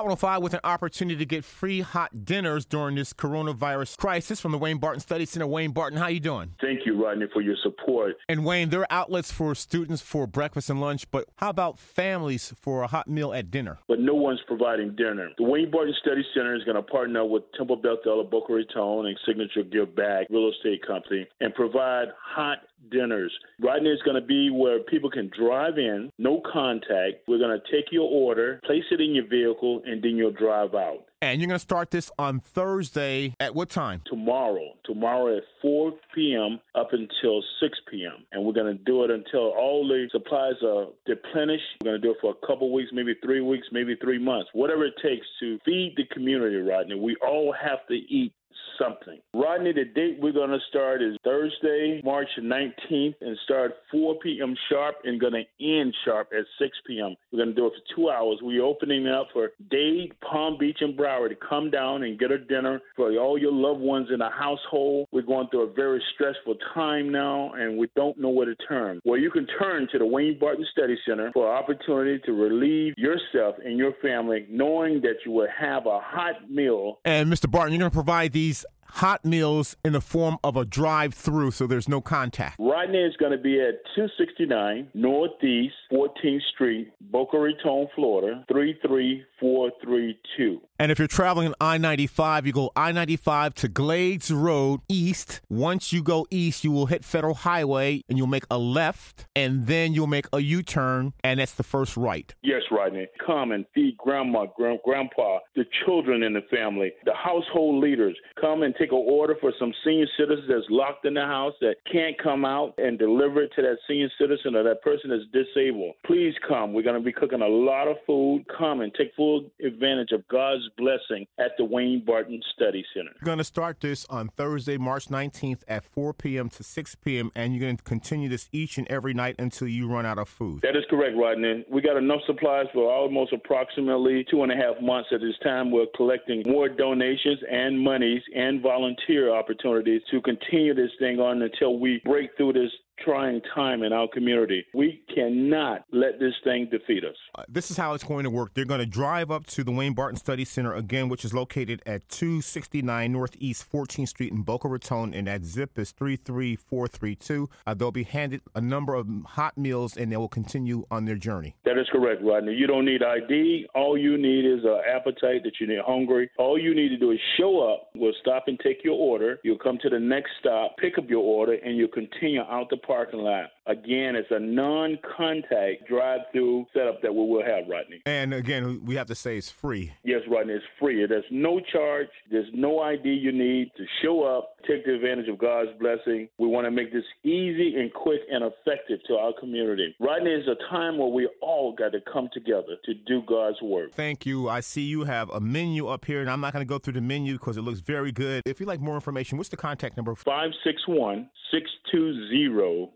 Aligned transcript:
Hot 0.00 0.06
105 0.06 0.42
with 0.42 0.54
an 0.54 0.60
opportunity 0.64 1.18
to 1.18 1.26
get 1.26 1.44
free 1.44 1.82
hot 1.82 2.24
dinners 2.24 2.64
during 2.64 2.94
this 2.94 3.12
coronavirus 3.12 3.98
crisis 3.98 4.40
from 4.40 4.50
the 4.50 4.56
Wayne 4.56 4.78
Barton 4.78 4.98
Study 4.98 5.26
Center. 5.26 5.46
Wayne 5.46 5.72
Barton, 5.72 5.98
how 5.98 6.06
you 6.06 6.20
doing? 6.20 6.54
Thank 6.58 6.86
you, 6.86 6.98
Rodney, 7.04 7.26
for 7.30 7.42
your 7.42 7.56
support. 7.62 8.16
And 8.26 8.42
Wayne, 8.42 8.70
there 8.70 8.80
are 8.80 8.86
outlets 8.88 9.30
for 9.30 9.54
students 9.54 10.00
for 10.00 10.26
breakfast 10.26 10.70
and 10.70 10.80
lunch, 10.80 11.10
but 11.10 11.26
how 11.36 11.50
about 11.50 11.78
families 11.78 12.54
for 12.58 12.82
a 12.82 12.86
hot 12.86 13.08
meal 13.08 13.34
at 13.34 13.50
dinner? 13.50 13.78
But 13.88 14.00
no 14.00 14.14
one's 14.14 14.40
providing 14.46 14.96
dinner. 14.96 15.32
The 15.36 15.44
Wayne 15.44 15.70
Barton 15.70 15.94
Study 16.00 16.24
Center 16.32 16.56
is 16.56 16.64
going 16.64 16.76
to 16.76 16.82
partner 16.82 17.26
with 17.26 17.42
Temple 17.58 17.76
Bethel 17.76 18.22
of 18.22 18.30
Boca 18.30 18.54
Raton 18.54 19.04
and 19.04 19.18
Signature 19.26 19.64
Give 19.64 19.94
Back 19.94 20.28
Real 20.30 20.50
Estate 20.50 20.80
Company 20.86 21.28
and 21.40 21.54
provide 21.54 22.08
hot 22.24 22.60
dinners. 22.90 23.32
Rodney 23.60 23.90
is 23.90 24.00
going 24.04 24.20
to 24.20 24.26
be 24.26 24.50
where 24.50 24.80
people 24.80 25.10
can 25.10 25.30
drive 25.36 25.78
in, 25.78 26.10
no 26.18 26.40
contact. 26.52 27.26
We're 27.28 27.38
going 27.38 27.58
to 27.58 27.72
take 27.72 27.92
your 27.92 28.08
order, 28.10 28.60
place 28.64 28.84
it 28.90 29.00
in 29.00 29.14
your 29.14 29.26
vehicle, 29.26 29.82
and 29.84 30.02
then 30.02 30.16
you'll 30.16 30.32
drive 30.32 30.74
out. 30.74 31.04
And 31.22 31.38
you're 31.38 31.48
going 31.48 31.58
to 31.58 31.62
start 31.62 31.90
this 31.90 32.10
on 32.18 32.40
Thursday 32.40 33.34
at 33.40 33.54
what 33.54 33.68
time? 33.68 34.00
Tomorrow. 34.06 34.72
Tomorrow 34.86 35.36
at 35.36 35.42
4 35.60 35.92
p.m. 36.14 36.60
up 36.74 36.94
until 36.94 37.42
6 37.60 37.78
p.m. 37.90 38.24
And 38.32 38.42
we're 38.42 38.54
going 38.54 38.74
to 38.74 38.82
do 38.84 39.04
it 39.04 39.10
until 39.10 39.50
all 39.50 39.86
the 39.86 40.08
supplies 40.12 40.54
are 40.64 40.86
replenished. 41.06 41.64
We're 41.82 41.90
going 41.90 42.00
to 42.00 42.08
do 42.08 42.12
it 42.12 42.16
for 42.22 42.30
a 42.30 42.46
couple 42.46 42.72
weeks, 42.72 42.88
maybe 42.94 43.14
three 43.22 43.42
weeks, 43.42 43.66
maybe 43.70 43.96
three 44.02 44.18
months. 44.18 44.48
Whatever 44.54 44.86
it 44.86 44.94
takes 45.02 45.26
to 45.40 45.58
feed 45.62 45.92
the 45.98 46.06
community, 46.06 46.56
Rodney. 46.56 46.94
We 46.94 47.16
all 47.16 47.52
have 47.52 47.86
to 47.88 47.94
eat 47.94 48.32
something. 48.80 49.18
Rodney, 49.34 49.72
the 49.72 49.84
date 49.84 50.18
we're 50.20 50.32
going 50.32 50.50
to 50.50 50.58
start 50.68 51.02
is 51.02 51.16
Thursday, 51.24 52.00
March 52.04 52.28
19th, 52.40 53.14
and 53.20 53.36
start 53.44 53.72
4 53.90 54.16
p.m. 54.22 54.54
sharp 54.70 54.96
and 55.04 55.20
going 55.20 55.32
to 55.34 55.44
end 55.64 55.94
sharp 56.04 56.30
at 56.36 56.44
6 56.58 56.76
p.m. 56.86 57.14
We're 57.32 57.44
going 57.44 57.50
to 57.50 57.54
do 57.54 57.66
it 57.66 57.72
for 57.72 57.96
two 57.96 58.10
hours. 58.10 58.38
We're 58.42 58.64
opening 58.64 59.06
up 59.06 59.28
for 59.32 59.50
Dade, 59.70 60.12
Palm 60.20 60.56
Beach, 60.58 60.78
and 60.80 60.98
Broward 60.98 61.30
to 61.30 61.36
come 61.36 61.70
down 61.70 62.02
and 62.02 62.18
get 62.18 62.30
a 62.30 62.38
dinner 62.38 62.80
for 62.96 63.12
all 63.18 63.38
your 63.38 63.52
loved 63.52 63.80
ones 63.80 64.08
in 64.12 64.18
the 64.18 64.30
household. 64.30 65.08
We're 65.12 65.22
going 65.22 65.48
through 65.50 65.70
a 65.70 65.72
very 65.72 66.02
stressful 66.14 66.56
time 66.74 67.10
now, 67.12 67.52
and 67.52 67.78
we 67.78 67.88
don't 67.96 68.18
know 68.18 68.30
where 68.30 68.46
to 68.46 68.54
turn. 68.66 69.00
Well, 69.04 69.18
you 69.18 69.30
can 69.30 69.46
turn 69.58 69.88
to 69.92 69.98
the 69.98 70.06
Wayne 70.06 70.38
Barton 70.38 70.66
Study 70.72 70.96
Center 71.06 71.30
for 71.32 71.50
an 71.50 71.62
opportunity 71.62 72.20
to 72.24 72.32
relieve 72.32 72.94
yourself 72.96 73.56
and 73.64 73.76
your 73.78 73.92
family, 74.02 74.46
knowing 74.48 75.00
that 75.02 75.16
you 75.24 75.32
will 75.32 75.48
have 75.58 75.86
a 75.86 76.00
hot 76.02 76.50
meal. 76.50 76.98
And 77.04 77.30
Mr. 77.32 77.50
Barton, 77.50 77.72
you're 77.72 77.80
going 77.80 77.90
to 77.90 77.94
provide 77.94 78.32
these 78.40 78.64
hot 78.84 79.24
meals 79.24 79.76
in 79.84 79.92
the 79.92 80.00
form 80.00 80.38
of 80.42 80.56
a 80.56 80.64
drive 80.64 81.12
through 81.12 81.50
so 81.50 81.66
there's 81.66 81.90
no 81.90 82.00
contact? 82.00 82.56
Right 82.58 82.90
now 82.90 83.00
it's 83.00 83.16
going 83.16 83.32
to 83.32 83.38
be 83.38 83.60
at 83.60 83.84
269 83.94 84.88
Northeast 84.94 85.74
14th 85.92 86.40
Street, 86.54 86.90
Boca 87.02 87.38
Raton, 87.38 87.86
Florida, 87.94 88.46
33432. 88.50 90.62
And 90.80 90.90
if 90.90 90.98
you're 90.98 91.08
traveling 91.08 91.48
in 91.48 91.54
I 91.60 91.76
95, 91.76 92.46
you 92.46 92.54
go 92.54 92.70
I 92.74 92.90
95 92.90 93.52
to 93.56 93.68
Glades 93.68 94.30
Road 94.30 94.80
East. 94.88 95.42
Once 95.50 95.92
you 95.92 96.02
go 96.02 96.26
east, 96.30 96.64
you 96.64 96.70
will 96.70 96.86
hit 96.86 97.04
Federal 97.04 97.34
Highway 97.34 98.02
and 98.08 98.16
you'll 98.16 98.26
make 98.26 98.44
a 98.50 98.56
left, 98.56 99.26
and 99.36 99.66
then 99.66 99.92
you'll 99.92 100.06
make 100.06 100.24
a 100.32 100.40
U 100.40 100.62
turn, 100.62 101.12
and 101.22 101.38
that's 101.38 101.52
the 101.52 101.62
first 101.62 101.98
right. 101.98 102.34
Yes, 102.42 102.62
Rodney. 102.70 103.08
Come 103.26 103.52
and 103.52 103.66
feed 103.74 103.98
grandma, 103.98 104.46
grandpa, 104.56 105.40
the 105.54 105.66
children 105.84 106.22
in 106.22 106.32
the 106.32 106.40
family, 106.50 106.92
the 107.04 107.12
household 107.12 107.84
leaders. 107.84 108.16
Come 108.40 108.62
and 108.62 108.74
take 108.76 108.92
an 108.92 109.04
order 109.06 109.36
for 109.38 109.52
some 109.58 109.74
senior 109.84 110.06
citizens 110.18 110.48
that's 110.48 110.64
locked 110.70 111.04
in 111.04 111.12
the 111.12 111.20
house 111.20 111.52
that 111.60 111.74
can't 111.92 112.16
come 112.22 112.46
out 112.46 112.72
and 112.78 112.98
deliver 112.98 113.42
it 113.42 113.50
to 113.56 113.60
that 113.60 113.76
senior 113.86 114.08
citizen 114.18 114.56
or 114.56 114.62
that 114.62 114.80
person 114.80 115.10
that's 115.10 115.24
disabled. 115.30 115.92
Please 116.06 116.32
come. 116.48 116.72
We're 116.72 116.84
going 116.84 116.98
to 116.98 117.04
be 117.04 117.12
cooking 117.12 117.42
a 117.42 117.46
lot 117.46 117.86
of 117.86 117.98
food. 118.06 118.46
Come 118.56 118.80
and 118.80 118.94
take 118.94 119.12
full 119.14 119.44
advantage 119.62 120.12
of 120.12 120.26
God's 120.28 120.69
blessing 120.76 121.26
at 121.38 121.52
the 121.58 121.64
Wayne 121.64 122.04
Barton 122.04 122.40
Study 122.54 122.84
Center. 122.94 123.10
We're 123.20 123.26
going 123.26 123.38
to 123.38 123.44
start 123.44 123.80
this 123.80 124.04
on 124.06 124.28
Thursday, 124.36 124.76
March 124.76 125.06
19th 125.06 125.62
at 125.68 125.84
4 125.84 126.14
p.m. 126.14 126.48
to 126.50 126.62
6 126.62 126.94
p.m., 126.96 127.30
and 127.34 127.54
you're 127.54 127.60
going 127.60 127.76
to 127.76 127.82
continue 127.82 128.28
this 128.28 128.48
each 128.52 128.78
and 128.78 128.86
every 128.88 129.14
night 129.14 129.36
until 129.38 129.68
you 129.68 129.88
run 129.88 130.06
out 130.06 130.18
of 130.18 130.28
food. 130.28 130.60
That 130.62 130.76
is 130.76 130.84
correct, 130.88 131.16
Rodney. 131.16 131.64
We 131.70 131.80
got 131.80 131.96
enough 131.96 132.20
supplies 132.26 132.66
for 132.72 132.90
almost 132.90 133.32
approximately 133.32 134.26
two 134.30 134.42
and 134.42 134.52
a 134.52 134.56
half 134.56 134.80
months 134.82 135.10
at 135.12 135.20
this 135.20 135.38
time. 135.42 135.70
We're 135.70 135.86
collecting 135.96 136.42
more 136.46 136.68
donations 136.68 137.38
and 137.50 137.80
monies 137.80 138.22
and 138.34 138.62
volunteer 138.62 139.34
opportunities 139.34 140.02
to 140.10 140.20
continue 140.20 140.74
this 140.74 140.90
thing 140.98 141.18
on 141.18 141.42
until 141.42 141.78
we 141.78 142.00
break 142.04 142.30
through 142.36 142.54
this 142.54 142.70
trying 143.04 143.40
time 143.54 143.82
in 143.82 143.92
our 143.92 144.08
community. 144.08 144.64
We 144.74 145.02
cannot 145.14 145.84
let 145.92 146.18
this 146.18 146.34
thing 146.44 146.68
defeat 146.70 147.04
us. 147.04 147.16
Uh, 147.34 147.44
this 147.48 147.70
is 147.70 147.76
how 147.76 147.94
it's 147.94 148.04
going 148.04 148.24
to 148.24 148.30
work. 148.30 148.52
They're 148.54 148.64
going 148.64 148.80
to 148.80 148.86
drive 148.86 149.30
up 149.30 149.46
to 149.46 149.64
the 149.64 149.70
Wayne 149.70 149.94
Barton 149.94 150.18
Study 150.18 150.44
Center 150.44 150.74
again, 150.74 151.08
which 151.08 151.24
is 151.24 151.34
located 151.34 151.82
at 151.86 152.08
269 152.08 153.12
Northeast 153.12 153.70
14th 153.70 154.08
Street 154.08 154.32
in 154.32 154.42
Boca 154.42 154.68
Raton, 154.68 155.14
and 155.14 155.26
that 155.26 155.44
zip 155.44 155.78
is 155.78 155.92
33432. 155.92 157.48
Uh, 157.66 157.74
they'll 157.74 157.90
be 157.90 158.04
handed 158.04 158.40
a 158.54 158.60
number 158.60 158.94
of 158.94 159.06
hot 159.26 159.56
meals, 159.56 159.96
and 159.96 160.10
they 160.10 160.16
will 160.16 160.28
continue 160.28 160.84
on 160.90 161.04
their 161.04 161.16
journey. 161.16 161.54
That 161.64 161.78
is 161.78 161.86
correct, 161.90 162.22
Rodney. 162.22 162.54
You 162.54 162.66
don't 162.66 162.84
need 162.84 163.02
ID. 163.02 163.66
All 163.74 163.96
you 163.96 164.16
need 164.16 164.44
is 164.44 164.64
an 164.64 164.80
appetite 164.88 165.42
that 165.44 165.52
you 165.60 165.66
need 165.66 165.80
hungry. 165.86 166.30
All 166.38 166.58
you 166.58 166.74
need 166.74 166.88
to 166.90 166.98
do 166.98 167.10
is 167.10 167.18
show 167.38 167.60
up. 167.72 167.90
We'll 167.94 168.12
stop 168.20 168.44
and 168.46 168.58
take 168.60 168.84
your 168.84 168.94
order. 168.94 169.38
You'll 169.44 169.58
come 169.58 169.78
to 169.82 169.88
the 169.88 169.98
next 169.98 170.30
stop, 170.40 170.76
pick 170.78 170.98
up 170.98 171.08
your 171.08 171.22
order, 171.22 171.54
and 171.54 171.76
you'll 171.76 171.88
continue 171.88 172.40
out 172.42 172.68
the 172.70 172.76
parking 172.90 173.20
lot. 173.20 173.50
Again, 173.70 174.16
it's 174.16 174.30
a 174.32 174.40
non 174.40 174.98
contact 175.16 175.86
drive 175.88 176.22
through 176.32 176.66
setup 176.74 177.00
that 177.02 177.14
we 177.14 177.20
will 177.20 177.44
have, 177.44 177.68
Rodney. 177.68 178.02
And 178.04 178.34
again, 178.34 178.84
we 178.84 178.96
have 178.96 179.06
to 179.06 179.14
say 179.14 179.38
it's 179.38 179.48
free. 179.48 179.92
Yes, 180.02 180.22
Rodney, 180.28 180.54
it's 180.54 180.64
free. 180.80 181.06
There's 181.06 181.22
no 181.30 181.60
charge, 181.60 182.08
there's 182.32 182.50
no 182.52 182.80
ID 182.80 183.08
you 183.08 183.30
need 183.30 183.70
to 183.76 183.84
show 184.02 184.24
up, 184.24 184.56
take 184.66 184.84
the 184.84 184.94
advantage 184.96 185.28
of 185.28 185.38
God's 185.38 185.70
blessing. 185.78 186.28
We 186.38 186.48
want 186.48 186.66
to 186.66 186.72
make 186.72 186.92
this 186.92 187.04
easy 187.22 187.76
and 187.76 187.92
quick 187.92 188.22
and 188.28 188.42
effective 188.42 188.98
to 189.06 189.14
our 189.14 189.32
community. 189.38 189.94
Rodney 190.00 190.32
is 190.32 190.48
a 190.48 190.56
time 190.68 190.98
where 190.98 191.06
we 191.06 191.28
all 191.40 191.72
got 191.72 191.92
to 191.92 192.00
come 192.12 192.28
together 192.32 192.76
to 192.84 192.94
do 193.06 193.22
God's 193.28 193.62
work. 193.62 193.92
Thank 193.92 194.26
you. 194.26 194.48
I 194.48 194.60
see 194.60 194.82
you 194.82 195.04
have 195.04 195.30
a 195.30 195.38
menu 195.38 195.86
up 195.86 196.04
here, 196.06 196.20
and 196.20 196.28
I'm 196.28 196.40
not 196.40 196.52
going 196.52 196.66
to 196.66 196.68
go 196.68 196.80
through 196.80 196.94
the 196.94 197.00
menu 197.00 197.34
because 197.34 197.56
it 197.56 197.62
looks 197.62 197.78
very 197.78 198.10
good. 198.10 198.42
If 198.46 198.58
you'd 198.58 198.66
like 198.66 198.80
more 198.80 198.96
information, 198.96 199.38
what's 199.38 199.50
the 199.50 199.56
contact 199.56 199.96
number? 199.96 200.16
561 200.16 201.30
620 201.52 202.90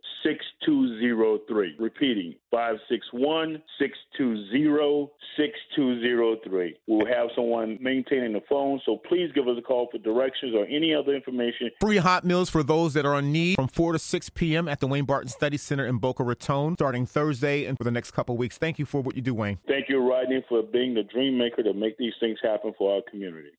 6203. 0.64 1.76
Repeating 1.78 2.34
561 2.50 3.62
620 3.78 5.10
6203. 5.36 6.76
We'll 6.86 7.06
have 7.06 7.28
someone 7.34 7.78
maintaining 7.80 8.32
the 8.32 8.42
phone, 8.48 8.80
so 8.84 8.98
please 9.08 9.30
give 9.34 9.48
us 9.48 9.56
a 9.58 9.62
call 9.62 9.88
for 9.91 9.98
directions 9.98 10.54
or 10.54 10.64
any 10.66 10.94
other 10.94 11.14
information. 11.14 11.70
Free 11.80 11.97
hot 11.97 12.25
meals 12.25 12.50
for 12.50 12.62
those 12.62 12.94
that 12.94 13.04
are 13.04 13.19
in 13.19 13.32
need 13.32 13.56
from 13.56 13.69
4 13.69 13.92
to 13.92 13.98
6 13.98 14.30
p.m. 14.30 14.69
at 14.69 14.80
the 14.80 14.86
Wayne 14.86 15.04
Barton 15.04 15.28
Study 15.28 15.56
Center 15.56 15.86
in 15.86 15.98
Boca 15.98 16.22
Raton 16.22 16.75
starting 16.75 17.06
Thursday 17.06 17.64
and 17.64 17.76
for 17.76 17.84
the 17.84 17.91
next 17.91 18.12
couple 18.12 18.36
weeks. 18.36 18.58
Thank 18.58 18.78
you 18.78 18.86
for 18.86 19.00
what 19.00 19.16
you 19.16 19.22
do, 19.22 19.34
Wayne. 19.34 19.58
Thank 19.66 19.88
you, 19.88 19.98
Rodney, 19.98 20.44
for 20.48 20.62
being 20.62 20.94
the 20.94 21.02
dream 21.02 21.38
maker 21.38 21.62
to 21.62 21.72
make 21.72 21.96
these 21.98 22.14
things 22.20 22.38
happen 22.42 22.72
for 22.78 22.94
our 22.96 23.02
community. 23.10 23.50